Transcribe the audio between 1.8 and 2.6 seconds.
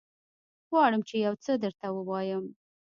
ووايم.